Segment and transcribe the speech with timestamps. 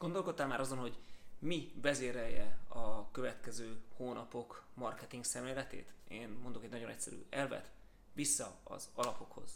[0.00, 0.98] Gondolkodtál már azon, hogy
[1.38, 5.92] mi vezérelje a következő hónapok marketing szemléletét?
[6.08, 7.70] Én mondok egy nagyon egyszerű elvet,
[8.12, 9.50] vissza az alapokhoz.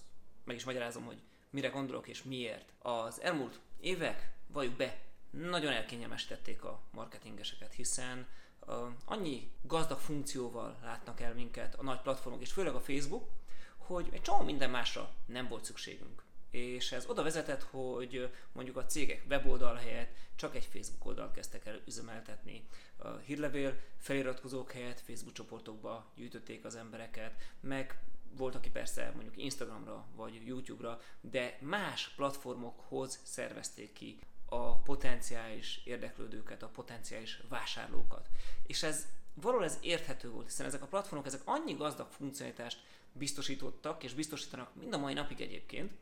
[0.45, 2.73] Meg is magyarázom, hogy mire gondolok és miért.
[2.79, 8.27] Az elmúlt évek, valljuk be, nagyon elkényelmesítették a marketingeseket, hiszen
[8.67, 13.29] uh, annyi gazdag funkcióval látnak el minket a nagy platformok, és főleg a Facebook,
[13.77, 16.24] hogy egy csomó minden másra nem volt szükségünk
[16.55, 21.67] és ez oda vezetett, hogy mondjuk a cégek weboldal helyett csak egy Facebook oldalt kezdtek
[21.67, 22.67] el üzemeltetni.
[22.97, 27.99] A hírlevél feliratkozók helyett Facebook csoportokba gyűjtötték az embereket, meg
[28.37, 36.63] volt, aki persze mondjuk Instagramra vagy YouTube-ra, de más platformokhoz szervezték ki a potenciális érdeklődőket,
[36.63, 38.29] a potenciális vásárlókat.
[38.67, 42.79] És ez valahol ez érthető volt, hiszen ezek a platformok ezek annyi gazdag funkcionalitást
[43.13, 45.93] biztosítottak, és biztosítanak mind a mai napig egyébként,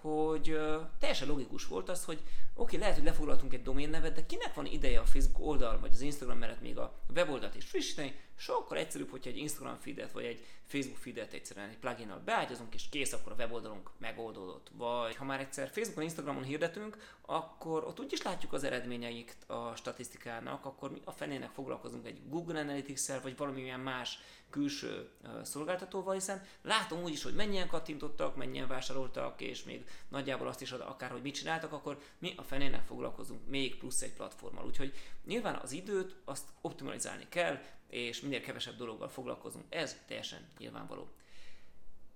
[0.00, 0.58] hogy
[0.98, 2.20] teljesen logikus volt az, hogy
[2.54, 6.00] oké, lehet, hogy lefoglaltunk egy doménnevet, de kinek van ideje a Facebook oldal vagy az
[6.00, 10.44] Instagram mellett még a weboldalt is frissíteni, sokkal egyszerűbb, hogyha egy Instagram feedet vagy egy
[10.66, 14.70] Facebook feedet egyszerűen egy pluginnal beágyazunk, és kész, akkor a weboldalunk megoldódott.
[14.72, 20.64] Vagy ha már egyszer Facebookon, Instagramon hirdetünk, akkor ott úgyis látjuk az eredményeit a statisztikának,
[20.64, 24.18] akkor mi a fenének foglalkozunk egy Google Analytics-szel, vagy valamilyen más
[24.50, 25.10] külső
[25.42, 31.10] szolgáltatóval, hiszen látom úgyis, hogy mennyien kattintottak, mennyien vásároltak, és még nagyjából azt is akár,
[31.10, 34.66] hogy mit csináltak, akkor mi a fenének foglalkozunk még plusz egy platformmal.
[34.66, 34.92] Úgyhogy
[35.24, 37.58] nyilván az időt azt optimalizálni kell,
[37.90, 39.64] és minél kevesebb dologgal foglalkozunk.
[39.68, 41.08] Ez teljesen nyilvánvaló.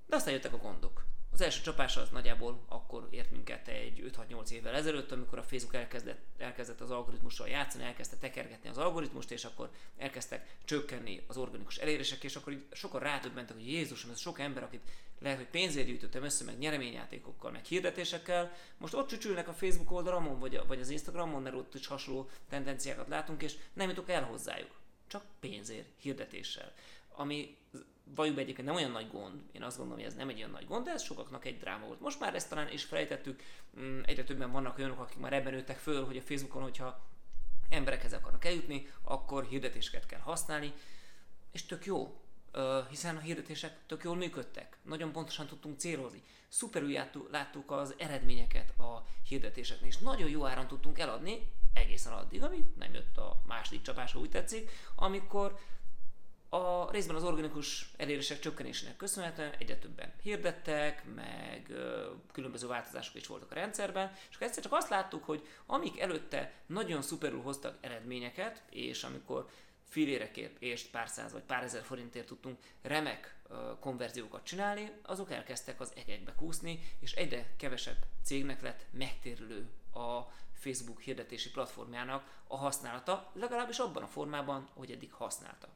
[0.06, 1.04] De aztán jöttek a gondok.
[1.34, 5.74] Az első csapás az nagyjából akkor ért minket egy 5-6-8 évvel ezelőtt, amikor a Facebook
[5.74, 11.76] elkezdett, elkezdett az algoritmussal játszani, elkezdte tekergetni az algoritmust, és akkor elkezdtek csökkenni az organikus
[11.76, 14.82] elérések, és akkor így sokan rádöbbentek, hogy Jézusom, ez sok ember, akit
[15.20, 20.38] lehet, hogy pénzért gyűjtöttem össze, meg nyereményjátékokkal, meg hirdetésekkel, most ott csücsülnek a Facebook oldalamon,
[20.38, 24.24] vagy, a, vagy az Instagramon, mert ott is hasonló tendenciákat látunk, és nem jutok el
[24.24, 24.70] hozzájuk.
[25.14, 26.72] Csak pénzért, hirdetéssel.
[27.08, 27.56] Ami
[28.04, 30.66] valljuk egyébként nem olyan nagy gond, én azt gondolom, hogy ez nem egy olyan nagy
[30.66, 32.00] gond, de ez sokaknak egy dráma volt.
[32.00, 33.42] Most már ezt talán is felejtettük,
[33.80, 37.06] mm, egyre többen vannak olyanok, akik már ebben nőttek föl, hogy a Facebookon, hogyha
[37.68, 40.72] emberekhez akarnak eljutni, akkor hirdetéseket kell használni,
[41.52, 42.20] és tök jó,
[42.88, 46.22] hiszen a hirdetések tök jól működtek, nagyon pontosan tudtunk célozni.
[46.48, 46.98] Szuperül
[47.30, 52.94] láttuk az eredményeket a hirdetéseknél, és nagyon jó áron tudtunk eladni, egészen addig, amíg nem
[52.94, 55.58] jött a második csapás, úgy tetszik, amikor
[56.48, 63.26] a részben az organikus elérések csökkenésének köszönhetően egyre többen hirdettek, meg ö, különböző változások is
[63.26, 67.78] voltak a rendszerben, és akkor egyszer csak azt láttuk, hogy amik előtte nagyon szuperül hoztak
[67.80, 69.48] eredményeket, és amikor
[69.94, 73.36] filérekért és pár száz vagy pár ezer forintért tudtunk remek
[73.80, 80.20] konverziókat csinálni, azok elkezdtek az egekbe kúszni, és egyre kevesebb cégnek lett megtérülő a
[80.52, 85.68] Facebook hirdetési platformjának a használata, legalábbis abban a formában, hogy eddig használta.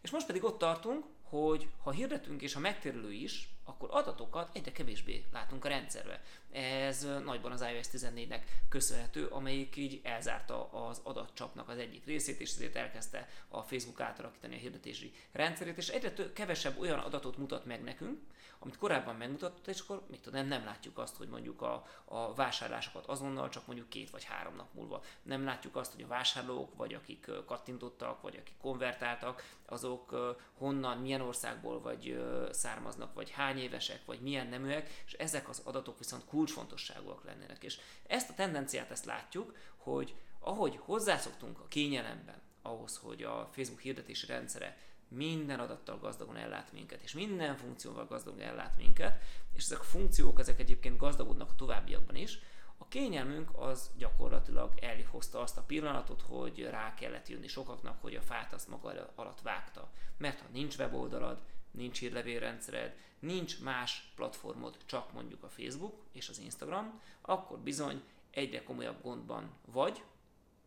[0.00, 4.72] És most pedig ott tartunk, hogy ha hirdetünk és ha megtérülő is, akkor adatokat egyre
[4.72, 6.22] kevésbé látunk a rendszerbe.
[6.52, 12.50] Ez nagyban az iOS 14-nek köszönhető, amelyik így elzárta az adatcsapnak az egyik részét, és
[12.50, 17.82] ezért elkezdte a Facebook átalakítani a hirdetési rendszerét, és egyre kevesebb olyan adatot mutat meg
[17.82, 18.20] nekünk,
[18.58, 23.06] amit korábban megmutatott, és akkor mit tudom, nem látjuk azt, hogy mondjuk a, a vásárlásokat
[23.06, 25.02] azonnal, csak mondjuk két vagy három nap múlva.
[25.22, 31.20] Nem látjuk azt, hogy a vásárlók, vagy akik kattintottak, vagy akik konvertáltak, azok honnan, milyen
[31.20, 37.24] országból vagy származnak, vagy hány évesek, vagy milyen neműek, és ezek az adatok viszont kulcsfontosságúak
[37.24, 37.62] lennének.
[37.62, 43.80] És ezt a tendenciát ezt látjuk, hogy ahogy hozzászoktunk a kényelemben ahhoz, hogy a Facebook
[43.80, 44.76] hirdetési rendszere
[45.08, 49.22] minden adattal gazdagon ellát minket, és minden funkcióval gazdagon ellát minket,
[49.54, 52.38] és ezek a funkciók ezek egyébként gazdagodnak a továbbiakban is,
[52.78, 58.22] a kényelmünk az gyakorlatilag elhozta azt a pillanatot, hogy rá kellett jönni sokaknak, hogy a
[58.22, 59.90] fát azt maga alatt vágta.
[60.16, 66.38] Mert ha nincs weboldalad, nincs hírlevélrendszered, nincs más platformod, csak mondjuk a Facebook és az
[66.38, 70.02] Instagram, akkor bizony egyre komolyabb gondban vagy,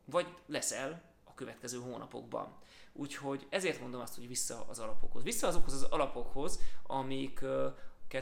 [0.05, 2.55] vagy leszel a következő hónapokban.
[2.93, 5.23] Úgyhogy ezért mondom azt, hogy vissza az alapokhoz.
[5.23, 7.39] Vissza azokhoz az alapokhoz, amik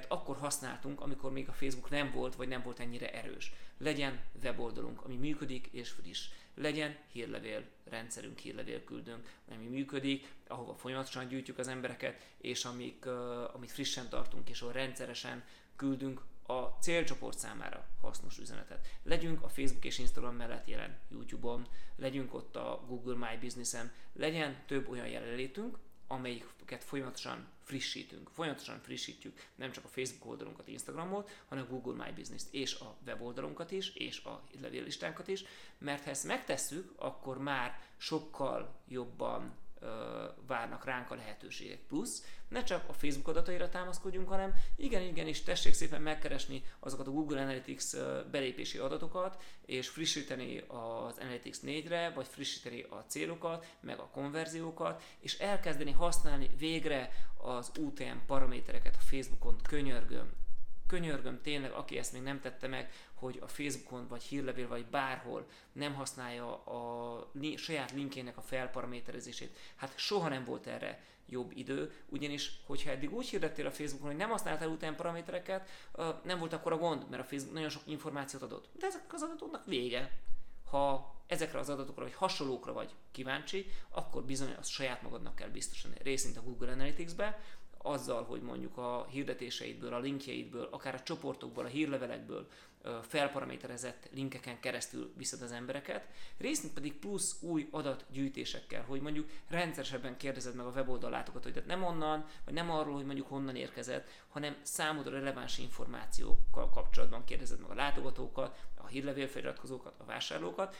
[0.07, 3.53] akkor használtunk, amikor még a Facebook nem volt, vagy nem volt ennyire erős.
[3.77, 6.27] Legyen weboldalunk, ami működik és friss.
[6.55, 13.55] Legyen hírlevél rendszerünk, hírlevél küldünk, ami működik, ahova folyamatosan gyűjtjük az embereket, és amik, uh,
[13.55, 15.43] amit frissen tartunk, és ahol rendszeresen
[15.75, 18.87] küldünk a célcsoport számára hasznos üzenetet.
[19.03, 24.63] Legyünk a Facebook és Instagram mellett jelen YouTube-on, legyünk ott a Google My Business-en, legyen
[24.65, 25.77] több olyan jelenlétünk,
[26.11, 28.29] amelyiket folyamatosan frissítünk.
[28.29, 33.71] Folyamatosan frissítjük nem csak a Facebook oldalunkat, Instagramot, hanem Google My Business-t és a weboldalunkat
[33.71, 35.43] is, és a levélistánkat is,
[35.77, 39.53] mert ha ezt megtesszük, akkor már sokkal jobban
[40.47, 41.79] várnak ránk a lehetőségek.
[41.79, 47.07] Plusz ne csak a Facebook adataira támaszkodjunk, hanem igen, igen, és tessék szépen megkeresni azokat
[47.07, 47.95] a Google Analytics
[48.31, 55.39] belépési adatokat, és frissíteni az Analytics 4-re, vagy frissíteni a célokat, meg a konverziókat, és
[55.39, 60.31] elkezdeni használni végre az UTM paramétereket a Facebookon, könyörgöm,
[60.89, 65.45] könyörgöm tényleg, aki ezt még nem tette meg, hogy a Facebookon, vagy hírlevél, vagy bárhol
[65.71, 69.57] nem használja a li- saját linkjének a felparaméterezését.
[69.75, 74.17] Hát soha nem volt erre jobb idő, ugyanis, hogyha eddig úgy hirdettél a Facebookon, hogy
[74.19, 75.69] nem használtál után paramétereket,
[76.23, 78.69] nem volt akkor a gond, mert a Facebook nagyon sok információt adott.
[78.79, 80.11] De ezek az adatoknak vége.
[80.65, 85.95] Ha ezekre az adatokra vagy hasonlókra vagy kíváncsi, akkor bizony azt saját magadnak kell biztosítani.
[86.03, 87.39] Részint a Google Analytics-be,
[87.81, 92.47] azzal, hogy mondjuk a hirdetéseidből, a linkjeidből, akár a csoportokból, a hírlevelekből
[93.01, 100.55] felparaméterezett linkeken keresztül viszed az embereket, részint pedig plusz új adatgyűjtésekkel, hogy mondjuk rendszeresebben kérdezed
[100.55, 104.57] meg a weboldal látogatóit, tehát nem onnan, vagy nem arról, hogy mondjuk honnan érkezett, hanem
[104.61, 110.75] számodra releváns információkkal kapcsolatban kérdezed meg a látogatókat, a hírlevélfeliratkozókat, a vásárlókat,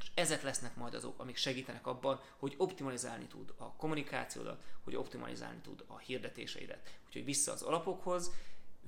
[0.00, 5.60] és ezek lesznek majd azok, amik segítenek abban, hogy optimalizálni tud a kommunikációdat, hogy optimalizálni
[5.60, 6.98] tud a hirdetéseidet.
[7.06, 8.32] Úgyhogy vissza az alapokhoz,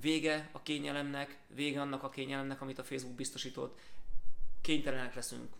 [0.01, 3.79] vége a kényelemnek, vége annak a kényelemnek, amit a Facebook biztosított,
[4.61, 5.55] kénytelenek leszünk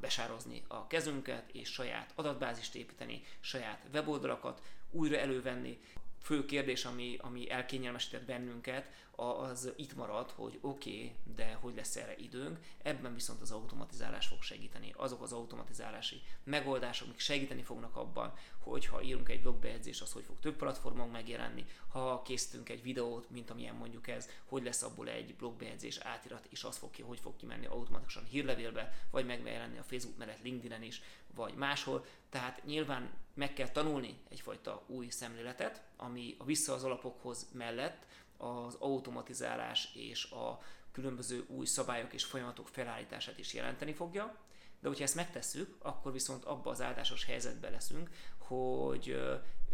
[0.00, 5.80] besározni a kezünket, és saját adatbázist építeni, saját weboldalakat újra elővenni,
[6.22, 11.96] fő kérdés, ami, ami elkényelmesített bennünket, az itt marad, hogy oké, okay, de hogy lesz
[11.96, 14.92] erre időnk, ebben viszont az automatizálás fog segíteni.
[14.96, 20.24] Azok az automatizálási megoldások, amik segíteni fognak abban, hogy ha írunk egy blogbejegyzést, az hogy
[20.24, 25.08] fog több platformon megjelenni, ha készítünk egy videót, mint amilyen mondjuk ez, hogy lesz abból
[25.08, 29.82] egy blogbejegyzés átirat, és az fog ki, hogy fog kimenni automatikusan hírlevélbe, vagy megjelenni a
[29.82, 31.02] Facebook mellett LinkedIn-en is,
[31.34, 32.04] vagy máshol.
[32.36, 38.06] Tehát nyilván meg kell tanulni egyfajta új szemléletet, ami a vissza az alapokhoz mellett
[38.36, 40.60] az automatizálás és a
[40.92, 44.36] különböző új szabályok és folyamatok felállítását is jelenteni fogja.
[44.80, 49.16] De hogyha ezt megtesszük, akkor viszont abba az áldásos helyzetbe leszünk, hogy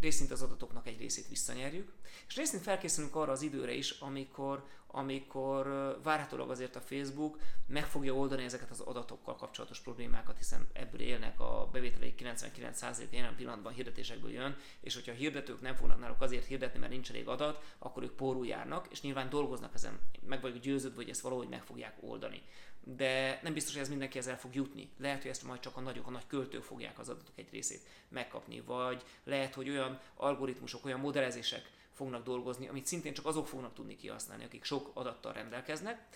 [0.02, 1.92] részint az adatoknak egy részét visszanyerjük,
[2.28, 5.66] és részint felkészülünk arra az időre is, amikor, amikor
[6.02, 11.40] várhatólag azért a Facebook meg fogja oldani ezeket az adatokkal kapcsolatos problémákat, hiszen ebből élnek
[11.40, 16.46] a bevételei 99% jelen pillanatban hirdetésekből jön, és hogyha a hirdetők nem fognak náluk azért
[16.46, 20.00] hirdetni, mert nincs elég adat, akkor ők pórul járnak, és nyilván dolgoznak ezen.
[20.26, 22.42] Meg vagyok győződve, hogy ezt valahogy meg fogják oldani
[22.84, 24.90] de nem biztos, hogy ez mindenki ezzel fog jutni.
[24.98, 27.86] Lehet, hogy ezt majd csak a nagyok, a nagy költők fogják az adatok egy részét
[28.08, 33.74] megkapni, vagy lehet, hogy olyan algoritmusok, olyan modellezések fognak dolgozni, amit szintén csak azok fognak
[33.74, 36.08] tudni kihasználni, akik sok adattal rendelkeznek,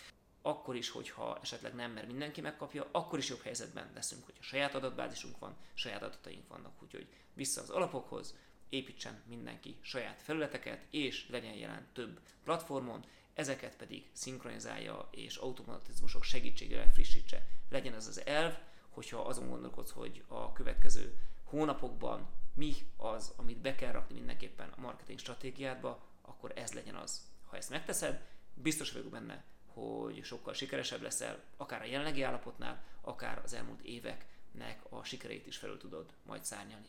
[0.42, 4.74] akkor is, hogyha esetleg nem, mert mindenki megkapja, akkor is jobb helyzetben leszünk, hogyha saját
[4.74, 8.34] adatbázisunk van, saját adataink vannak, úgyhogy vissza az alapokhoz,
[8.68, 13.04] építsen mindenki saját felületeket, és legyen jelen több platformon,
[13.36, 17.46] ezeket pedig szinkronizálja és automatizmusok segítségével frissítse.
[17.68, 23.74] Legyen ez az elv, hogyha azon gondolkodsz, hogy a következő hónapokban mi az, amit be
[23.74, 27.20] kell rakni mindenképpen a marketing stratégiádba, akkor ez legyen az.
[27.46, 33.40] Ha ezt megteszed, biztos vagyok benne, hogy sokkal sikeresebb leszel, akár a jelenlegi állapotnál, akár
[33.44, 36.84] az elmúlt éveknek a sikerét is felül tudod majd szárnyalni.